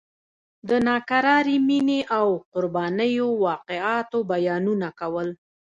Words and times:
د 0.69 0.71
ناکرارې 0.87 1.57
مینې 1.67 1.99
او 2.17 2.27
قربانیو 2.53 3.27
واقعاتو 3.45 4.17
بیانونه 4.31 4.87
کول. 4.99 5.29